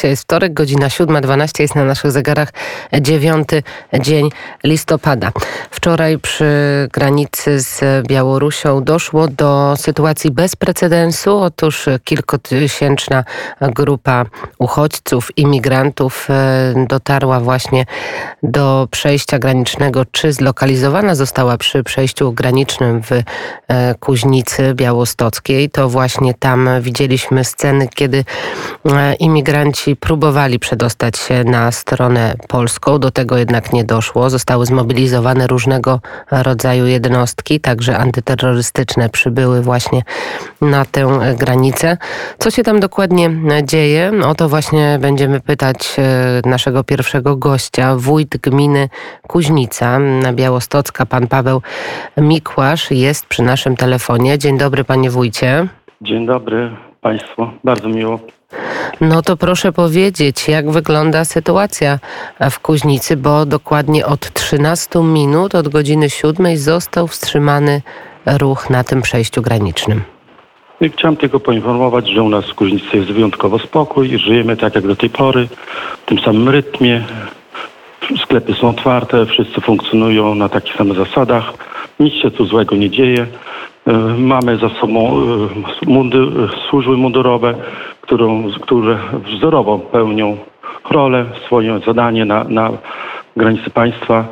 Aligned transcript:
Dzisiaj 0.00 0.10
jest 0.10 0.22
wtorek, 0.22 0.52
godzina 0.52 0.88
7.12 0.88 1.60
jest 1.60 1.74
na 1.74 1.84
naszych 1.84 2.10
zegarach 2.10 2.52
dziewiąty 3.00 3.62
dzień 4.00 4.30
listopada. 4.64 5.32
Wczoraj 5.70 6.18
przy 6.18 6.44
granicy 6.92 7.60
z 7.60 8.06
Białorusią 8.06 8.84
doszło 8.84 9.28
do 9.28 9.74
sytuacji 9.76 10.30
bez 10.30 10.56
precedensu. 10.56 11.38
Otóż 11.38 11.86
kilkutysięczna 12.04 13.24
grupa 13.60 14.24
uchodźców, 14.58 15.38
imigrantów 15.38 16.28
e, 16.30 16.86
dotarła 16.88 17.40
właśnie 17.40 17.84
do 18.42 18.88
przejścia 18.90 19.38
granicznego, 19.38 20.04
czy 20.04 20.32
zlokalizowana 20.32 21.14
została 21.14 21.56
przy 21.56 21.84
przejściu 21.84 22.32
granicznym 22.32 23.02
w 23.02 23.12
e, 23.12 23.94
Kuźnicy 23.94 24.74
Białostockiej. 24.74 25.70
To 25.70 25.88
właśnie 25.88 26.34
tam 26.34 26.68
widzieliśmy 26.80 27.44
sceny, 27.44 27.88
kiedy 27.94 28.24
e, 28.86 29.14
imigranci 29.90 29.96
próbowali 29.96 30.58
przedostać 30.58 31.18
się 31.18 31.44
na 31.44 31.72
stronę 31.72 32.34
polską. 32.48 32.98
Do 32.98 33.10
tego 33.10 33.36
jednak 33.36 33.72
nie 33.72 33.84
doszło. 33.84 34.30
Zostały 34.30 34.66
zmobilizowane 34.66 35.46
różnego 35.46 36.00
rodzaju 36.30 36.86
jednostki, 36.86 37.60
także 37.60 37.98
antyterrorystyczne 37.98 39.08
przybyły 39.08 39.62
właśnie 39.62 40.02
na 40.60 40.84
tę 40.84 41.08
granicę. 41.38 41.96
Co 42.38 42.50
się 42.50 42.62
tam 42.62 42.80
dokładnie 42.80 43.30
dzieje? 43.62 44.12
O 44.24 44.34
to 44.34 44.48
właśnie 44.48 44.98
będziemy 45.00 45.40
pytać 45.40 45.96
e, 45.98 46.48
naszego 46.48 46.84
pierwszego 46.84 47.36
gościa, 47.36 47.96
wójt 47.96 48.36
gminy 48.36 48.88
Kuźnica 49.28 49.98
Białostocka, 50.32 51.06
pan 51.06 51.26
Paweł 51.26 51.62
Mikłasz 52.16 52.90
jest 52.90 53.26
przy 53.26 53.42
naszym 53.42 53.76
telefonie. 53.76 54.38
Dzień 54.38 54.58
dobry 54.58 54.84
panie 54.84 55.10
wójcie. 55.10 55.66
Dzień 56.00 56.26
dobry 56.26 56.70
Państwu, 57.00 57.46
bardzo 57.64 57.88
miło. 57.88 58.39
No 59.00 59.22
to 59.22 59.36
proszę 59.36 59.72
powiedzieć, 59.72 60.48
jak 60.48 60.70
wygląda 60.70 61.24
sytuacja 61.24 61.98
w 62.50 62.60
Kuźnicy, 62.60 63.16
bo 63.16 63.46
dokładnie 63.46 64.06
od 64.06 64.32
13 64.32 65.00
minut, 65.02 65.54
od 65.54 65.68
godziny 65.68 66.10
7 66.10 66.56
został 66.56 67.06
wstrzymany 67.06 67.82
ruch 68.26 68.70
na 68.70 68.84
tym 68.84 69.02
przejściu 69.02 69.42
granicznym. 69.42 70.02
Chciałem 70.92 71.16
tylko 71.16 71.40
poinformować, 71.40 72.08
że 72.08 72.22
u 72.22 72.28
nas 72.28 72.44
w 72.44 72.54
Kuźnicy 72.54 72.96
jest 72.96 73.10
wyjątkowo 73.10 73.58
spokój, 73.58 74.18
żyjemy 74.18 74.56
tak 74.56 74.74
jak 74.74 74.86
do 74.86 74.96
tej 74.96 75.10
pory, 75.10 75.48
w 76.02 76.06
tym 76.06 76.18
samym 76.18 76.48
rytmie. 76.48 77.04
Sklepy 78.22 78.54
są 78.54 78.68
otwarte, 78.68 79.26
wszyscy 79.26 79.60
funkcjonują 79.60 80.34
na 80.34 80.48
takich 80.48 80.76
samych 80.76 80.96
zasadach, 80.96 81.52
nic 82.00 82.14
się 82.14 82.30
tu 82.30 82.46
złego 82.46 82.76
nie 82.76 82.90
dzieje. 82.90 83.26
E, 83.86 83.92
mamy 84.18 84.56
za 84.56 84.68
sobą 84.68 85.08
e, 85.08 86.68
służby 86.68 86.96
mundurowe, 86.96 87.54
którą, 88.00 88.50
które 88.60 88.98
wzorowo 89.24 89.78
pełnią 89.78 90.36
rolę, 90.90 91.24
swoje 91.46 91.80
zadanie 91.86 92.24
na, 92.24 92.44
na 92.44 92.70
granicy 93.36 93.70
państwa. 93.70 94.24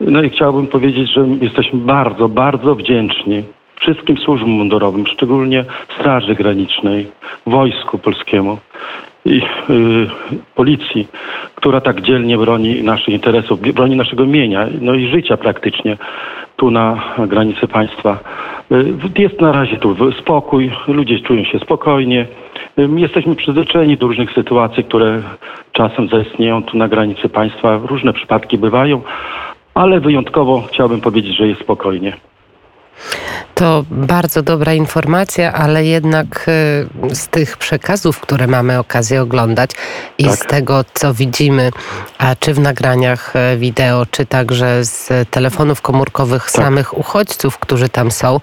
No 0.00 0.22
i 0.22 0.30
chciałbym 0.30 0.66
powiedzieć, 0.66 1.12
że 1.12 1.26
jesteśmy 1.40 1.78
bardzo, 1.78 2.28
bardzo 2.28 2.74
wdzięczni 2.74 3.44
wszystkim 3.80 4.18
służbom 4.18 4.50
mundurowym, 4.50 5.06
szczególnie 5.06 5.64
Straży 5.98 6.34
Granicznej, 6.34 7.10
Wojsku 7.46 7.98
Polskiemu 7.98 8.58
i 9.24 9.42
y, 9.70 10.06
policji, 10.54 11.08
która 11.54 11.80
tak 11.80 12.00
dzielnie 12.00 12.38
broni 12.38 12.82
naszych 12.82 13.08
interesów, 13.08 13.60
broni 13.60 13.96
naszego 13.96 14.26
mienia, 14.26 14.66
no 14.80 14.94
i 14.94 15.08
życia 15.08 15.36
praktycznie 15.36 15.96
tu 16.60 16.70
na 16.70 17.02
granicy 17.26 17.68
państwa. 17.68 18.18
Y, 18.72 19.22
jest 19.22 19.40
na 19.40 19.52
razie 19.52 19.76
tu 19.76 20.12
spokój, 20.12 20.70
ludzie 20.88 21.20
czują 21.20 21.44
się 21.44 21.58
spokojnie. 21.58 22.26
Y, 22.78 22.88
jesteśmy 22.96 23.36
przyzwyczajeni 23.36 23.96
do 23.96 24.06
różnych 24.06 24.32
sytuacji, 24.32 24.84
które 24.84 25.22
czasem 25.72 26.08
zaistnieją 26.08 26.62
tu 26.62 26.76
na 26.76 26.88
granicy 26.88 27.28
państwa. 27.28 27.80
Różne 27.84 28.12
przypadki 28.12 28.58
bywają, 28.58 29.00
ale 29.74 30.00
wyjątkowo 30.00 30.62
chciałbym 30.68 31.00
powiedzieć, 31.00 31.36
że 31.36 31.48
jest 31.48 31.60
spokojnie. 31.60 32.12
To 33.60 33.84
bardzo 33.90 34.42
dobra 34.42 34.74
informacja, 34.74 35.52
ale 35.52 35.84
jednak 35.84 36.48
y, 37.10 37.14
z 37.14 37.28
tych 37.28 37.56
przekazów, 37.56 38.20
które 38.20 38.46
mamy 38.46 38.78
okazję 38.78 39.22
oglądać 39.22 39.70
i 40.18 40.24
tak. 40.24 40.34
z 40.34 40.38
tego, 40.38 40.84
co 40.94 41.14
widzimy, 41.14 41.70
a 42.18 42.36
czy 42.36 42.54
w 42.54 42.58
nagraniach 42.58 43.32
y, 43.54 43.58
wideo, 43.58 44.06
czy 44.10 44.26
także 44.26 44.84
z 44.84 45.28
telefonów 45.30 45.82
komórkowych 45.82 46.42
tak. 46.42 46.50
samych 46.50 46.98
uchodźców, 46.98 47.58
którzy 47.58 47.88
tam 47.88 48.10
są, 48.10 48.40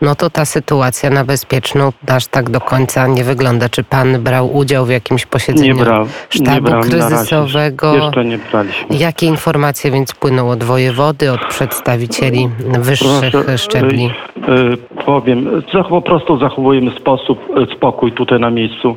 no 0.00 0.14
to 0.14 0.30
ta 0.30 0.44
sytuacja 0.44 1.10
na 1.10 1.24
bezpieczną 1.24 1.92
aż 2.06 2.26
tak 2.26 2.50
do 2.50 2.60
końca 2.60 3.06
nie 3.06 3.24
wygląda. 3.24 3.68
Czy 3.68 3.84
pan 3.84 4.22
brał 4.22 4.56
udział 4.56 4.86
w 4.86 4.90
jakimś 4.90 5.26
posiedzeniu 5.26 5.76
nie 5.76 6.06
sztabu 6.28 6.76
nie 6.76 6.82
kryzysowego? 6.82 7.94
Jeszcze 7.94 8.24
nie 8.24 8.38
braliśmy. 8.38 8.96
Jakie 8.96 9.26
informacje 9.26 9.90
więc 9.90 10.12
płyną 10.12 10.50
od 10.50 10.64
wojewody, 10.64 11.32
od 11.32 11.40
przedstawicieli 11.48 12.48
wyższych 12.78 13.32
Proszę, 13.32 13.58
szczebli? 13.58 14.10
Y, 14.56 14.76
powiem, 15.04 15.62
po 15.88 16.02
prostu 16.02 16.38
zachowujemy 16.38 16.90
sposób, 16.90 17.38
y, 17.58 17.74
spokój 17.74 18.12
tutaj 18.12 18.40
na 18.40 18.50
miejscu 18.50 18.96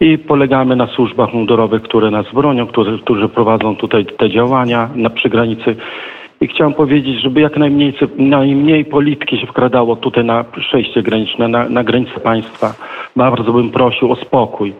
i 0.00 0.18
polegamy 0.18 0.76
na 0.76 0.86
służbach 0.86 1.32
mundurowych, 1.32 1.82
które 1.82 2.10
nas 2.10 2.26
bronią, 2.32 2.66
którzy, 2.66 2.98
którzy 2.98 3.28
prowadzą 3.28 3.76
tutaj 3.76 4.06
te 4.06 4.30
działania 4.30 4.88
na 4.94 5.10
przygranicy 5.10 5.76
i 6.40 6.48
chciałem 6.48 6.74
powiedzieć, 6.74 7.20
żeby 7.22 7.40
jak 7.40 7.56
najmniej, 7.56 7.94
najmniej 8.16 8.84
polityki 8.84 9.38
się 9.38 9.46
wkradało 9.46 9.96
tutaj 9.96 10.24
na 10.24 10.44
przejście 10.44 11.02
graniczne, 11.02 11.48
na, 11.48 11.68
na 11.68 11.84
granicę 11.84 12.20
państwa. 12.20 12.74
Bardzo 13.16 13.52
bym 13.52 13.70
prosił 13.70 14.12
o 14.12 14.16
spokój. 14.16 14.72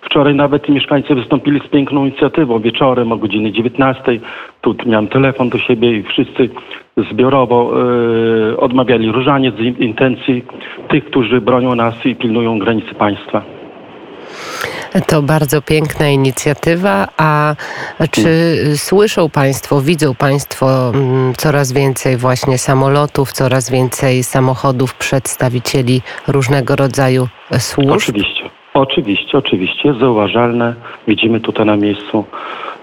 Wczoraj 0.00 0.34
nawet 0.34 0.68
mieszkańcy 0.68 1.14
wystąpili 1.14 1.60
z 1.60 1.70
piękną 1.70 2.06
inicjatywą 2.06 2.58
wieczorem 2.58 3.12
o 3.12 3.16
godzinie 3.16 3.52
19. 3.52 4.20
Tu 4.60 4.74
miałem 4.86 5.08
telefon 5.08 5.48
do 5.48 5.58
siebie 5.58 5.92
i 5.98 6.02
wszyscy 6.02 6.48
zbiorowo 6.96 7.72
yy, 8.48 8.56
odmawiali 8.56 9.12
różaniec 9.12 9.54
z 9.54 9.80
intencji 9.80 10.44
tych, 10.88 11.04
którzy 11.04 11.40
bronią 11.40 11.74
nas 11.74 11.94
i 12.06 12.16
pilnują 12.16 12.58
granicy 12.58 12.94
państwa. 12.94 13.42
To 15.06 15.22
bardzo 15.22 15.62
piękna 15.62 16.08
inicjatywa. 16.08 17.08
A 17.16 17.54
czy 18.10 18.28
słyszą 18.76 19.30
Państwo, 19.30 19.80
widzą 19.80 20.14
Państwo 20.14 20.90
mm, 20.94 21.34
coraz 21.34 21.72
więcej 21.72 22.16
właśnie 22.16 22.58
samolotów, 22.58 23.32
coraz 23.32 23.70
więcej 23.70 24.22
samochodów 24.22 24.94
przedstawicieli 24.94 26.00
różnego 26.28 26.76
rodzaju 26.76 27.28
służb? 27.58 27.90
Oczywiście. 27.90 28.50
Oczywiście, 28.74 29.38
oczywiście, 29.38 29.88
jest 29.88 30.00
zauważalne. 30.00 30.74
Widzimy 31.08 31.40
tutaj 31.40 31.66
na 31.66 31.76
miejscu 31.76 32.24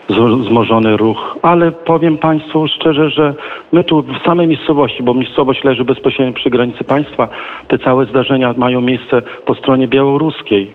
wzmożony 0.09 0.97
ruch, 0.97 1.37
ale 1.41 1.71
powiem 1.71 2.17
Państwu 2.17 2.67
szczerze, 2.67 3.09
że 3.09 3.33
my 3.71 3.83
tu 3.83 4.01
w 4.01 4.25
samej 4.25 4.47
miejscowości, 4.47 5.03
bo 5.03 5.13
miejscowość 5.13 5.63
leży 5.63 5.85
bezpośrednio 5.85 6.33
przy 6.33 6.49
granicy 6.49 6.83
państwa, 6.83 7.27
te 7.67 7.79
całe 7.79 8.05
zdarzenia 8.05 8.53
mają 8.57 8.81
miejsce 8.81 9.21
po 9.45 9.55
stronie 9.55 9.87
białoruskiej. 9.87 10.73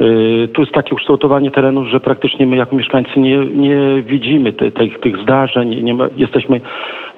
Y, 0.00 0.48
tu 0.52 0.62
jest 0.62 0.72
takie 0.72 0.94
ukształtowanie 0.94 1.50
terenów, 1.50 1.86
że 1.88 2.00
praktycznie 2.00 2.46
my 2.46 2.56
jako 2.56 2.76
mieszkańcy 2.76 3.20
nie, 3.20 3.36
nie 3.38 4.02
widzimy 4.02 4.52
te, 4.52 4.70
te, 4.70 4.88
tych 4.88 5.16
zdarzeń, 5.22 5.82
nie 5.82 5.94
ma, 5.94 6.08
jesteśmy 6.16 6.60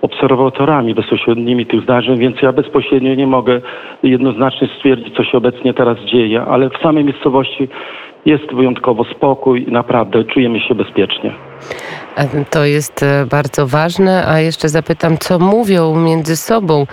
obserwatorami 0.03 0.94
bezpośrednimi 0.94 1.66
tych 1.66 1.82
zdarzeń, 1.82 2.19
więc 2.19 2.42
ja 2.42 2.53
bezpośrednio 2.53 3.15
nie 3.15 3.27
mogę 3.27 3.60
jednoznacznie 4.03 4.69
stwierdzić, 4.77 5.16
co 5.16 5.25
się 5.25 5.38
obecnie 5.38 5.75
teraz 5.75 5.98
dzieje, 5.98 6.42
ale 6.42 6.71
w 6.71 6.82
samej 6.82 7.04
miejscowości 7.04 7.69
jest 8.26 8.54
wyjątkowo 8.54 9.04
spokój 9.04 9.69
i 9.69 9.72
naprawdę 9.72 10.25
czujemy 10.25 10.60
się 10.60 10.75
bezpiecznie. 10.75 11.32
To 12.50 12.64
jest 12.64 13.03
e, 13.03 13.26
bardzo 13.31 13.66
ważne, 13.66 14.26
a 14.28 14.41
jeszcze 14.41 14.69
zapytam, 14.69 15.19
co 15.19 15.38
mówią 15.38 15.97
między 15.97 16.36
sobą 16.36 16.86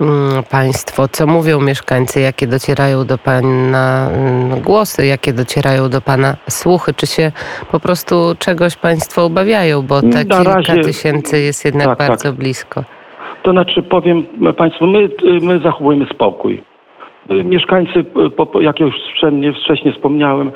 mm, 0.00 0.42
Państwo, 0.50 1.08
co 1.08 1.26
mówią 1.26 1.60
mieszkańcy, 1.60 2.20
jakie 2.20 2.46
docierają 2.46 3.04
do 3.04 3.18
Pana 3.18 4.10
mm, 4.10 4.60
głosy, 4.60 5.06
jakie 5.06 5.32
docierają 5.32 5.88
do 5.88 6.00
Pana 6.00 6.36
słuchy, 6.48 6.94
czy 6.94 7.06
się 7.06 7.32
po 7.72 7.80
prostu 7.80 8.14
czegoś 8.38 8.76
Państwo 8.76 9.24
obawiają, 9.24 9.82
bo 9.82 10.00
te 10.00 10.06
Na 10.06 10.24
kilka 10.24 10.42
razie, 10.42 10.80
tysięcy 10.80 11.40
jest 11.40 11.64
jednak 11.64 11.86
tak, 11.86 11.98
bardzo 11.98 12.28
tak. 12.28 12.38
blisko. 12.38 12.84
To 13.42 13.50
znaczy 13.52 13.82
powiem 13.82 14.26
Państwu, 14.56 14.86
my, 14.86 15.08
my 15.42 15.58
zachowujemy 15.58 16.06
spokój. 16.14 16.62
Mieszkańcy, 17.44 18.04
jak 18.60 18.80
już 18.80 18.94
wcześniej 19.64 19.94
wspomniałem, 19.94 20.52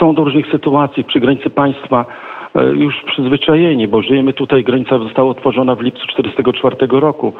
są 0.00 0.14
do 0.14 0.24
różnych 0.24 0.46
sytuacji 0.50 1.04
przy 1.04 1.20
granicy 1.20 1.50
państwa 1.50 2.06
e, 2.54 2.64
już 2.64 2.94
przyzwyczajeni, 3.06 3.88
bo 3.88 4.02
żyjemy 4.02 4.32
tutaj, 4.32 4.64
granica 4.64 4.98
została 4.98 5.30
utworzona 5.30 5.74
w 5.74 5.80
lipcu 5.80 6.06
1944 6.06 7.00
roku. 7.00 7.32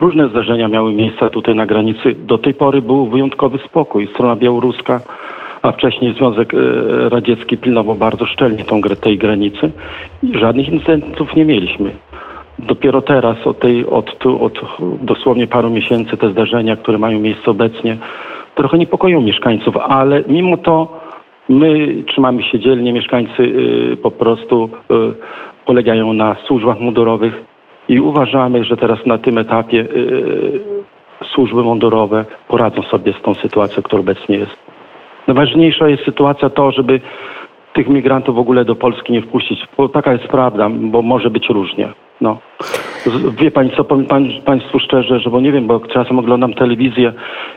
Różne 0.00 0.28
zdarzenia 0.28 0.68
miały 0.68 0.92
miejsce 0.92 1.30
tutaj 1.30 1.54
na 1.54 1.66
granicy. 1.66 2.14
Do 2.14 2.38
tej 2.38 2.54
pory 2.54 2.82
był 2.82 3.06
wyjątkowy 3.06 3.58
spokój. 3.58 4.06
Strona 4.06 4.36
białoruska, 4.36 5.00
a 5.62 5.72
wcześniej 5.72 6.14
Związek 6.14 6.52
Radziecki 7.08 7.56
pilnował 7.56 7.94
bardzo 7.94 8.26
szczelnie 8.26 8.64
tą, 8.64 8.80
tej 8.82 9.18
granicy 9.18 9.72
żadnych 10.32 10.68
incydentów 10.68 11.36
nie 11.36 11.44
mieliśmy. 11.44 11.90
Dopiero 12.58 13.02
teraz, 13.02 13.46
od, 13.46 13.58
tej, 13.58 13.86
od, 13.86 14.26
od 14.26 14.60
dosłownie 15.02 15.46
paru 15.46 15.70
miesięcy, 15.70 16.16
te 16.16 16.30
zdarzenia, 16.30 16.76
które 16.76 16.98
mają 16.98 17.20
miejsce 17.20 17.50
obecnie, 17.50 17.96
trochę 18.54 18.78
niepokoją 18.78 19.20
mieszkańców, 19.20 19.76
ale 19.76 20.22
mimo 20.28 20.56
to 20.56 21.04
My 21.48 22.02
trzymamy 22.06 22.42
się 22.42 22.58
dzielnie, 22.58 22.92
mieszkańcy 22.92 23.42
y, 23.42 23.96
po 24.02 24.10
prostu 24.10 24.70
y, 24.90 24.94
polegają 25.66 26.12
na 26.12 26.36
służbach 26.46 26.80
mundurowych 26.80 27.44
i 27.88 28.00
uważamy, 28.00 28.64
że 28.64 28.76
teraz 28.76 29.06
na 29.06 29.18
tym 29.18 29.38
etapie 29.38 29.80
y, 29.80 30.60
służby 31.34 31.62
mundurowe 31.62 32.24
poradzą 32.48 32.82
sobie 32.82 33.12
z 33.12 33.22
tą 33.22 33.34
sytuacją, 33.34 33.82
która 33.82 34.00
obecnie 34.00 34.36
jest. 34.36 34.56
Najważniejsza 35.26 35.88
jest 35.88 36.04
sytuacja 36.04 36.50
to, 36.50 36.70
żeby 36.70 37.00
tych 37.72 37.88
migrantów 37.88 38.36
w 38.36 38.38
ogóle 38.38 38.64
do 38.64 38.74
Polski 38.74 39.12
nie 39.12 39.22
wpuścić, 39.22 39.66
bo 39.76 39.88
taka 39.88 40.12
jest 40.12 40.24
prawda, 40.24 40.68
bo 40.70 41.02
może 41.02 41.30
być 41.30 41.48
różnie. 41.48 41.88
No. 42.24 42.38
Wie 43.40 43.50
pani 43.50 43.70
co, 43.76 43.84
powiem 43.84 44.06
pan, 44.06 44.28
Państwu 44.44 44.78
szczerze, 44.78 45.20
że 45.20 45.30
bo 45.30 45.40
nie 45.40 45.52
wiem, 45.52 45.66
bo 45.66 45.80
czasem 45.80 46.18
oglądam 46.18 46.54
telewizję 46.54 47.12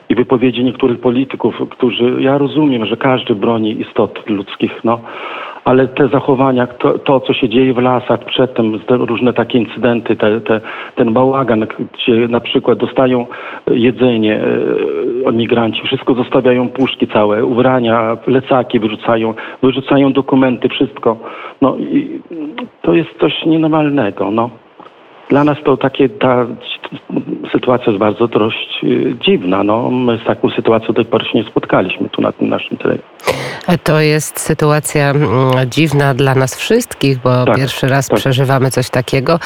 i 0.10 0.16
wypowiedzi 0.16 0.64
niektórych 0.64 1.00
polityków, 1.00 1.56
którzy, 1.70 2.16
ja 2.20 2.38
rozumiem, 2.38 2.86
że 2.86 2.98
każdy 2.98 3.36
broni 3.36 3.82
istot 3.82 4.30
ludzkich, 4.30 4.84
no, 4.84 5.00
ale 5.68 5.88
te 5.88 6.08
zachowania, 6.08 6.68
to, 6.68 7.00
to 7.00 7.20
co 7.20 7.34
się 7.34 7.50
dzieje 7.50 7.74
w 7.74 7.78
lasach 7.78 8.20
przedtem, 8.26 8.80
różne 8.90 9.34
takie 9.34 9.58
incydenty, 9.58 10.16
te, 10.16 10.42
te, 10.42 10.62
ten 10.96 11.14
bałagan, 11.14 11.68
gdzie 11.94 12.28
na 12.28 12.40
przykład 12.40 12.78
dostają 12.78 13.26
jedzenie 13.72 14.42
e, 15.28 15.32
migranci, 15.32 15.82
wszystko 15.86 16.14
zostawiają 16.14 16.70
puszki 16.70 17.08
całe, 17.08 17.46
ubrania, 17.46 18.16
plecaki 18.16 18.80
wyrzucają, 18.80 19.34
wyrzucają 19.64 20.14
dokumenty, 20.14 20.70
wszystko. 20.70 21.18
No 21.62 21.78
i 21.78 22.22
to 22.82 22.94
jest 22.94 23.10
coś 23.20 23.46
nienormalnego, 23.46 24.32
no. 24.32 24.50
Dla 25.30 25.44
nas 25.44 25.58
to 25.64 25.78
takie, 25.78 26.10
ta 26.10 26.46
sytuacja 27.52 27.86
jest 27.88 28.00
bardzo 28.00 28.28
dość 28.28 28.84
y, 28.84 29.16
dziwna. 29.22 29.64
No, 29.64 29.92
my 29.92 30.18
z 30.18 30.24
taką 30.24 30.50
sytuacją 30.50 30.88
do 30.88 30.94
tej 30.94 31.06
pory 31.06 31.26
się 31.26 31.38
nie 31.38 31.44
spotkaliśmy 31.44 32.10
tu 32.10 32.22
na 32.22 32.32
tym 32.32 32.50
naszym 32.50 32.78
terenie. 32.78 33.02
To 33.84 34.00
jest 34.00 34.40
sytuacja 34.40 35.10
mm, 35.10 35.70
dziwna 35.70 36.14
dla 36.14 36.36
nas 36.36 36.56
wszystkich, 36.56 37.18
bo 37.18 37.46
tak, 37.46 37.56
pierwszy 37.56 37.88
raz 37.88 38.08
tak. 38.08 38.20
przeżywamy 38.20 38.72
coś 38.72 38.90
takiego. 38.90 39.40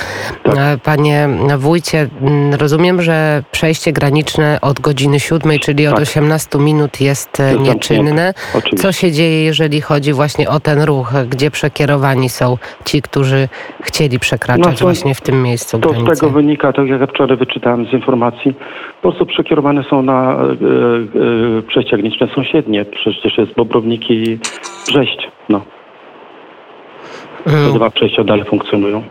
Tak. 0.44 0.58
E, 0.58 0.78
panie 0.84 1.30
wójcie, 1.58 2.08
mm, 2.22 2.54
rozumiem, 2.54 3.02
że 3.02 3.44
przejście 3.52 3.92
graniczne 3.92 4.58
od 4.62 4.80
godziny 4.80 5.20
siódmej, 5.20 5.60
czyli 5.60 5.88
od 5.88 6.00
18 6.00 6.50
tak. 6.50 6.62
minut 6.62 7.02
jest 7.02 7.40
e, 7.40 7.56
nieczynne. 7.56 8.34
Co 8.78 8.92
się 8.92 9.12
dzieje, 9.12 9.44
jeżeli 9.44 9.82
chodzi 9.82 10.14
właśnie 10.14 10.50
o 10.50 10.60
ten 10.60 10.82
ruch? 10.82 11.14
Gdzie 11.30 11.52
przekierowani 11.52 12.30
są 12.30 12.58
ci, 12.86 13.02
którzy 13.02 13.48
chcieli 13.82 14.20
przekraczać 14.20 14.66
no 14.66 14.72
to, 14.74 14.86
właśnie 14.86 15.16
w 15.16 15.22
tym 15.22 15.44
miejscu 15.44 15.80
to 15.80 15.90
granicy? 15.90 16.16
Z 16.16 16.20
tego 16.20 16.32
wynika, 16.32 16.74
tak 16.74 16.88
jak 16.88 17.10
wczoraj 17.10 17.38
wyczytałem 17.38 17.86
z 17.86 17.94
informacji, 17.94 18.54
po 19.02 19.10
prostu 19.10 19.26
przekierowane 19.26 19.84
są 19.84 20.02
na 20.02 20.34
e, 20.34 20.38
e, 20.38 21.62
przejścia 21.68 21.98
graniczne 21.98 22.28
sąsiednie. 22.36 22.86
Przecież 22.86 23.38
jest 23.38 23.56
Bobrownik 23.56 24.11
i 24.12 24.40
Brześć. 24.88 25.28
No. 25.50 25.62
Te 27.46 27.74
dwa 27.74 27.90
przejścia 27.90 28.24
dalej 28.24 28.46
funkcjonują. 28.46 29.04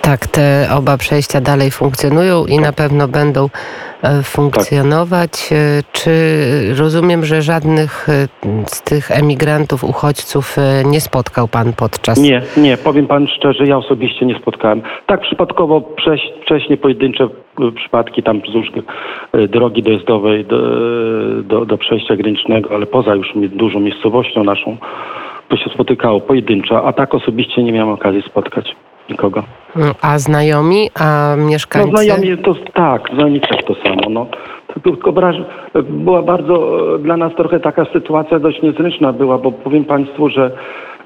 Tak, 0.00 0.26
te 0.26 0.68
oba 0.74 0.96
przejścia 0.96 1.40
dalej 1.40 1.70
funkcjonują 1.70 2.46
i 2.46 2.58
na 2.58 2.72
pewno 2.72 3.08
będą 3.08 3.48
funkcjonować. 4.24 5.48
Tak. 5.48 5.92
Czy 5.92 6.10
rozumiem, 6.78 7.24
że 7.24 7.42
żadnych 7.42 8.08
e, 8.08 8.28
z 8.66 8.82
tych 8.82 9.10
emigrantów, 9.10 9.84
uchodźców 9.84 10.56
nie 10.84 11.00
spotkał 11.00 11.48
Pan 11.48 11.72
podczas... 11.72 12.18
Nie, 12.18 12.42
nie, 12.56 12.76
powiem 12.76 13.06
Pan 13.06 13.28
szczerze, 13.28 13.64
ja 13.64 13.76
osobiście 13.76 14.26
nie 14.26 14.38
spotkałem. 14.38 14.82
Tak 15.06 15.20
przypadkowo 15.20 15.82
wcześniej 16.42 16.78
pojedyncze 16.78 17.28
przypadki 17.76 18.22
tam 18.22 18.40
wzdłuż 18.40 18.66
drogi 19.48 19.82
dojazdowej 19.82 20.44
do, 20.44 20.58
do, 21.42 21.66
do 21.66 21.78
przejścia 21.78 22.16
granicznego, 22.16 22.74
ale 22.74 22.86
poza 22.86 23.14
już 23.14 23.32
dużą 23.36 23.80
miejscowością 23.80 24.44
naszą, 24.44 24.76
to 25.48 25.56
się 25.56 25.70
spotykało 25.70 26.20
pojedynczo, 26.20 26.86
a 26.86 26.92
tak 26.92 27.14
osobiście 27.14 27.62
nie 27.62 27.72
miałem 27.72 27.94
okazji 27.94 28.22
spotkać 28.22 28.76
nikogo. 29.10 29.42
A 30.02 30.18
znajomi, 30.18 30.90
a 31.00 31.36
mieszkańcy? 31.36 31.90
No 31.92 31.96
znajomi 31.96 32.38
to 32.38 32.54
tak, 32.74 33.08
znajomi 33.14 33.40
też 33.40 33.64
to 33.64 33.74
samo. 33.74 34.10
No. 34.10 34.26
Tylko 34.84 35.12
była 35.82 36.22
bardzo 36.22 36.78
dla 36.98 37.16
nas 37.16 37.34
trochę 37.34 37.60
taka 37.60 37.84
sytuacja 37.92 38.38
dość 38.38 38.62
niezręczna 38.62 39.12
była, 39.12 39.38
bo 39.38 39.52
powiem 39.52 39.84
Państwu, 39.84 40.28
że 40.28 40.50
E, 40.50 40.99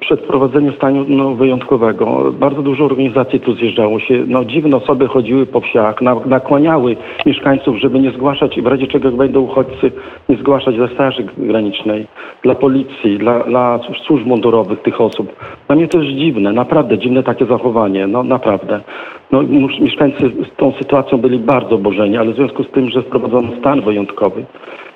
przed 0.00 0.20
wprowadzeniem 0.20 0.72
stanu 0.72 1.04
no, 1.08 1.34
wyjątkowego. 1.34 2.32
Bardzo 2.32 2.62
dużo 2.62 2.84
organizacji 2.84 3.40
tu 3.40 3.54
zjeżdżało 3.54 4.00
się. 4.00 4.24
No, 4.26 4.44
dziwne 4.44 4.76
osoby 4.76 5.06
chodziły 5.08 5.46
po 5.46 5.60
wsiach, 5.60 5.96
nakłaniały 6.26 6.96
mieszkańców, 7.26 7.76
żeby 7.76 8.00
nie 8.00 8.10
zgłaszać, 8.10 8.60
w 8.60 8.66
razie 8.66 8.86
czego 8.86 9.10
będą 9.10 9.40
uchodźcy, 9.40 9.92
nie 10.28 10.36
zgłaszać 10.36 10.76
dla 10.76 10.88
Straży 10.88 11.26
Granicznej, 11.38 12.06
dla 12.42 12.54
policji, 12.54 13.18
dla, 13.18 13.44
dla 13.44 13.80
służb 14.06 14.26
mundurowych 14.26 14.82
tych 14.82 15.00
osób. 15.00 15.36
Dla 15.66 15.76
mnie 15.76 15.88
to 15.88 15.98
jest 16.02 16.16
dziwne, 16.16 16.52
naprawdę 16.52 16.98
dziwne 16.98 17.22
takie 17.22 17.46
zachowanie, 17.46 18.06
no 18.06 18.22
naprawdę. 18.22 18.80
No, 19.32 19.42
mieszkańcy 19.80 20.30
z 20.52 20.56
tą 20.56 20.72
sytuacją 20.72 21.18
byli 21.18 21.38
bardzo 21.38 21.74
oburzeni, 21.74 22.16
ale 22.16 22.32
w 22.32 22.36
związku 22.36 22.64
z 22.64 22.70
tym, 22.70 22.90
że 22.90 23.02
wprowadzono 23.02 23.48
stan 23.60 23.80
wyjątkowy, 23.80 24.44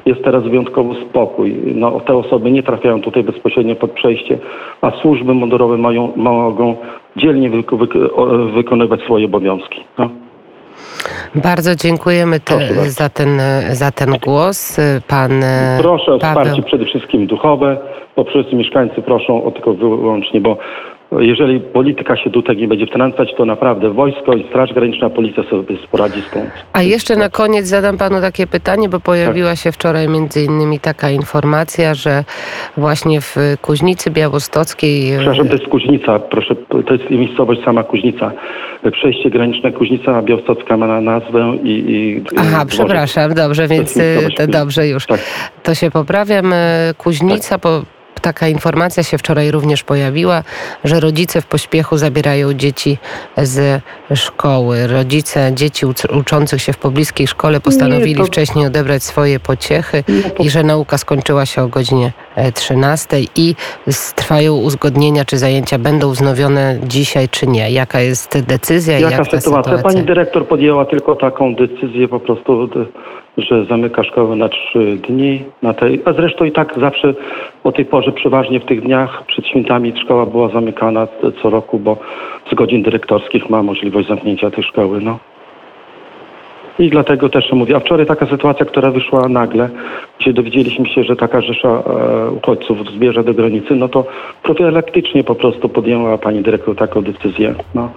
jest 0.07 0.25
teraz 0.25 0.43
wyjątkowo 0.45 0.95
spokój. 0.95 1.57
No, 1.75 2.01
te 2.01 2.17
osoby 2.17 2.51
nie 2.51 2.63
trafiają 2.63 3.01
tutaj 3.01 3.23
bezpośrednio 3.23 3.77
pod 3.77 3.91
przejście, 3.91 4.39
a 4.81 4.91
służby 4.91 5.35
mundurowe 5.35 5.77
mają, 5.77 6.13
mogą 6.17 6.77
dzielnie 7.17 7.51
wy, 7.51 7.63
wy, 7.63 7.87
wykonywać 8.53 9.01
swoje 9.01 9.25
obowiązki. 9.25 9.85
No. 9.99 10.11
Bardzo 11.35 11.75
dziękujemy 11.75 12.41
te, 12.41 12.75
za, 12.91 13.09
ten, 13.09 13.41
za 13.71 13.91
ten 13.91 14.11
głos. 14.25 14.77
Pan 15.09 15.43
Proszę 15.81 16.15
o 16.15 16.19
Paweł... 16.19 16.45
wsparcie 16.45 16.63
przede 16.63 16.85
wszystkim 16.85 17.27
duchowe, 17.27 17.77
bo 18.17 18.25
wszyscy 18.25 18.57
mieszkańcy 18.57 19.03
proszą 19.03 19.45
o 19.45 19.51
tylko 19.51 19.75
wyłącznie, 19.75 20.41
bo 20.41 20.59
jeżeli 21.13 21.61
polityka 21.61 22.17
się 22.17 22.31
tutaj 22.31 22.57
nie 22.57 22.69
będzie 22.69 22.87
wtrącać, 22.87 23.35
to 23.37 23.45
naprawdę 23.45 23.91
wojsko 23.91 24.35
i 24.35 24.49
Straż 24.49 24.73
Graniczna, 24.73 25.11
policja 25.11 25.43
sobie 25.51 25.77
poradzi 25.91 26.23
z 26.23 26.31
tą. 26.31 26.47
A 26.73 26.83
jeszcze 26.83 27.17
na 27.17 27.29
koniec 27.29 27.67
zadam 27.67 27.99
panu 27.99 28.21
takie 28.21 28.47
pytanie, 28.47 28.89
bo 28.89 29.01
pojawiła 29.01 29.51
tak. 29.51 29.59
się 29.59 29.73
wczoraj 29.73 30.09
między 30.09 30.45
innymi 30.45 30.81
taka 30.81 31.11
informacja, 31.11 31.95
że 31.95 32.25
właśnie 32.77 33.21
w 33.21 33.37
Kuźnicy 33.63 34.11
Białostockiej... 34.11 35.15
E, 35.15 35.17
Przepraszam, 35.17 35.49
to 35.49 35.55
jest 35.55 35.69
Kuźnica, 35.69 36.19
proszę, 36.19 36.55
to 36.87 36.95
jest 36.95 37.11
miejscowość 37.11 37.65
sama 37.65 37.83
Kuźnica. 37.83 38.33
Przejście 38.93 39.31
graniczne 39.31 39.73
Kuźnica 39.73 40.23
Białostocka 40.23 40.77
ma 40.77 40.87
na 40.87 41.01
nazwę 41.01 41.53
i... 41.63 41.69
i 41.69 42.23
Aha, 42.37 42.65
przepraszam, 42.67 43.35
dobrze, 43.35 43.69
więc 43.69 43.97
e, 44.39 44.47
dobrze 44.49 44.89
już. 44.89 45.07
Tak. 45.07 45.21
To 45.63 45.75
się 45.75 45.91
poprawiam. 45.91 46.53
E, 46.53 46.95
Kuźnica 46.99 47.55
tak. 47.55 47.61
po 47.61 47.98
taka 48.21 48.49
informacja 48.49 49.03
się 49.03 49.19
wczoraj 49.19 49.51
również 49.51 49.83
pojawiła, 49.83 50.43
że 50.85 51.01
rodzice 51.01 51.41
w 51.41 51.47
pośpiechu 51.47 51.97
zabierają 51.97 52.55
dzieci 52.55 52.99
z 53.37 53.83
szkoły. 54.15 54.87
Rodzice 54.87 55.51
dzieci 55.55 55.87
uczących 56.11 56.63
się 56.63 56.73
w 56.73 56.79
pobliskiej 56.79 57.27
szkole 57.27 57.61
postanowili 57.61 58.15
Nie, 58.15 58.21
to... 58.21 58.25
wcześniej 58.25 58.67
odebrać 58.67 59.03
swoje 59.03 59.41
pociechy 59.41 60.05
to... 60.37 60.43
i 60.43 60.51
że 60.51 60.63
nauka 60.63 60.99
skończyła 60.99 61.47
się 61.47 61.63
o 61.63 61.69
godzinie 61.69 62.13
13 62.55 63.17
e, 63.17 63.21
i 63.37 63.55
trwają 64.15 64.57
uzgodnienia, 64.57 65.25
czy 65.25 65.39
zajęcia 65.39 65.79
będą 65.79 66.11
wznowione 66.11 66.79
dzisiaj, 66.83 67.29
czy 67.29 67.47
nie. 67.47 67.71
Jaka 67.71 68.01
jest 68.01 68.47
decyzja 68.47 68.99
Jaka 68.99 69.09
i 69.09 69.19
jak 69.19 69.25
sytuacja? 69.25 69.63
sytuacja? 69.63 69.91
Pani 69.91 70.03
dyrektor 70.03 70.47
podjęła 70.47 70.85
tylko 70.85 71.17
taką 71.17 71.55
decyzję 71.55 72.09
po 72.09 72.21
prostu 72.21 72.69
że 73.39 73.65
zamyka 73.65 74.05
szkołę 74.05 74.37
na 74.37 74.49
trzy 74.49 74.99
dni. 75.09 75.45
Na 75.63 75.75
tej, 75.75 76.03
a 76.05 76.13
zresztą 76.13 76.45
i 76.45 76.53
tak 76.53 76.75
zawsze 76.81 77.15
o 77.65 77.73
tej 77.73 77.85
porze 77.85 78.13
przeważnie 78.13 78.61
w 78.61 78.65
tych 78.65 78.81
dniach 78.81 79.23
przed 79.27 79.47
świętami 79.47 79.93
szkoła 80.05 80.27
była 80.27 80.49
zamykana 80.49 81.09
co 81.43 81.51
roku, 81.51 81.79
bo 81.79 81.97
z 82.53 82.55
godzin 82.55 82.83
dyrektorskich 82.83 83.51
ma 83.51 83.63
możliwość 83.63 84.09
zamknięcia 84.09 84.51
tej 84.51 84.65
szkoły. 84.65 85.01
No. 85.01 85.19
I 86.79 86.91
dlatego 86.91 87.29
też 87.29 87.53
mówię, 87.53 87.77
a 87.77 87.81
wczoraj 87.81 88.07
taka 88.07 88.27
sytuacja, 88.27 88.67
która 88.67 88.91
wyszła 88.91 89.29
nagle, 89.29 89.69
gdzie 90.21 90.33
dowiedzieliśmy 90.33 90.87
się, 90.87 91.05
że 91.05 91.17
taka 91.17 91.41
rzesza 91.41 91.69
e, 91.69 92.31
uchodźców 92.31 92.79
zbierze 92.95 93.25
do 93.25 93.35
granicy, 93.35 93.75
no 93.75 93.89
to 93.89 94.05
profilaktycznie 94.43 95.25
po 95.25 95.35
prostu 95.35 95.69
podjęła 95.69 96.19
pani 96.19 96.43
dyrektor 96.43 96.77
taką 96.77 97.03
decyzję. 97.03 97.55
No. 97.75 97.91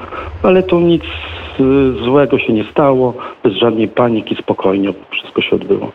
Ale 0.44 0.64
tu 0.64 0.80
nic 0.80 1.04
e, 1.04 1.64
złego 2.06 2.40
się 2.40 2.54
nie 2.54 2.64
stało, 2.64 3.14
bez 3.44 3.54
żadnej 3.54 3.88
paniki, 3.88 4.36
spokojnie 4.36 4.94
wszystko 5.12 5.42
się 5.42 5.56
odbyło. 5.56 5.92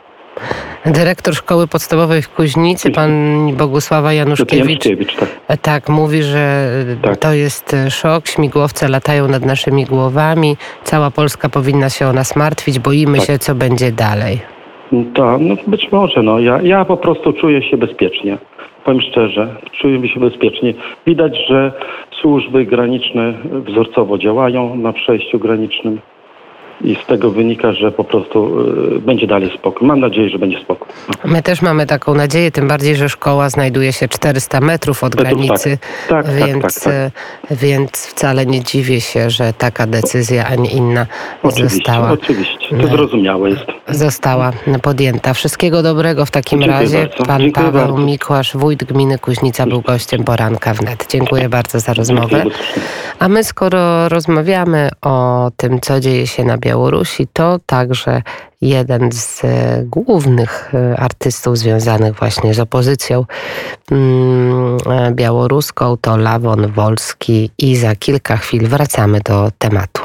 Dyrektor 0.87 1.35
Szkoły 1.35 1.66
Podstawowej 1.66 2.23
w 2.23 2.28
Kuźnicy, 2.28 2.90
pan 2.90 3.11
Bogusława 3.57 4.12
Januszkiewicz, 4.12 4.87
Januszkiewicz 4.87 5.16
tak. 5.16 5.61
Tak. 5.62 5.88
mówi, 5.88 6.23
że 6.23 6.69
tak. 7.02 7.16
to 7.16 7.33
jest 7.33 7.75
e, 7.75 7.90
szok, 7.90 8.26
śmigłowce 8.26 8.88
latają 8.88 9.28
nad 9.28 9.45
naszymi 9.45 9.85
głowami, 9.85 10.57
cała 10.83 11.11
Polska 11.11 11.49
powinna 11.49 11.90
się 11.90 12.07
o 12.07 12.12
nas 12.12 12.37
martwić, 12.37 12.78
boimy 12.78 13.19
tak. 13.19 13.26
się, 13.26 13.38
co 13.38 13.55
będzie 13.55 13.93
dalej. 13.93 14.40
Tak, 15.14 15.40
no 15.40 15.55
być 15.66 15.93
może. 15.93 16.23
No. 16.23 16.38
Ja, 16.38 16.62
ja 16.62 16.85
po 16.85 16.97
prostu 16.97 17.33
czuję 17.33 17.62
się 17.62 17.76
bezpiecznie. 17.76 18.38
Powiem 18.85 19.00
szczerze, 19.00 19.57
czuję 19.73 20.09
się 20.09 20.21
bezpiecznie. 20.21 20.75
Widać, 21.07 21.37
że 21.49 21.73
służby 22.21 22.64
graniczne 22.64 23.35
wzorcowo 23.66 24.19
działają 24.19 24.76
na 24.76 24.93
przejściu 24.93 25.38
granicznym. 25.38 26.00
I 26.85 26.97
z 27.04 27.06
tego 27.06 27.30
wynika, 27.30 27.73
że 27.73 27.92
po 27.92 28.04
prostu 28.04 28.61
y, 28.97 29.00
będzie 29.00 29.26
dalej 29.26 29.50
spokój. 29.59 29.88
Mam 29.88 30.00
nadzieję, 30.00 30.30
że 30.30 30.38
będzie 30.38 30.61
spokój. 30.61 30.88
My 31.25 31.42
też 31.42 31.62
mamy 31.62 31.87
taką 31.87 32.14
nadzieję, 32.14 32.50
tym 32.50 32.68
bardziej, 32.68 32.97
że 32.97 33.09
szkoła 33.09 33.49
znajduje 33.50 33.92
się 33.92 34.09
400 34.09 34.61
metrów 34.61 35.04
od 35.04 35.14
Metrów, 35.14 35.28
tak. 35.28 35.38
granicy, 35.47 35.78
Tak, 36.09 36.26
tak, 36.26 36.35
więc, 36.35 36.62
tak, 36.62 36.85
tak. 36.85 36.92
e, 36.92 37.56
więc 37.56 38.06
wcale 38.06 38.47
nie 38.47 38.64
dziwię 38.64 39.00
się, 39.00 39.30
że 39.30 39.52
taka 39.52 39.87
decyzja, 39.87 40.47
a 40.47 40.54
nie 40.54 40.71
inna 40.71 41.06
Oczywiście, 41.42 41.76
została, 41.76 42.11
oczywiście. 42.11 42.68
To 42.71 42.76
No. 42.76 42.88
zrozumiałe 42.88 43.50
jest. 43.50 43.64
została 43.88 44.52
podjęta. 44.83 45.35
Wszystkiego 45.35 45.83
dobrego 45.83 46.26
w 46.26 46.30
takim 46.30 46.61
Dziękuję 46.61 46.80
razie. 46.83 46.99
bardzo. 47.09 47.25
Pan 47.25 47.40
Dziękuję 47.40 47.66
Paweł 47.66 47.83
bardzo. 47.87 47.99
Mikłasz, 48.06 48.56
wójt 48.56 48.85
gminy 48.85 49.18
Kuźnica, 49.18 49.66
był 49.66 49.80
gościem 49.80 50.25
poranka 50.25 50.75
wnet. 50.75 51.06
Dziękuję 51.11 51.49
bardzo 51.49 51.80
za 51.80 51.95
rozmowę. 51.95 52.45
A 53.18 53.28
my 53.28 53.45
skoro 53.45 54.09
rozmawiamy 54.09 54.88
o 55.02 55.50
tym, 55.56 55.80
co 55.80 56.00
dzieje 56.00 56.26
się 56.26 56.45
na 56.45 56.59
Białorusi, 56.66 57.26
to 57.32 57.58
także 57.66 58.23
jeden 58.61 59.12
z 59.12 59.44
e, 59.44 59.82
głównych 59.85 60.75
e, 60.75 60.96
artystów 61.00 61.58
związanych 61.58 62.14
właśnie 62.14 62.54
z 62.54 62.61
opozycją 62.61 63.25
mm, 63.90 64.76
e, 64.90 65.12
białoruską 65.12 65.96
to 65.96 66.16
Lawon 66.16 66.73
Wolski 66.73 67.50
i 67.58 67.76
za 67.76 67.96
kilka 67.96 68.37
chwil 68.37 68.68
wracamy 68.68 69.20
do 69.25 69.50
tematu. 69.58 70.02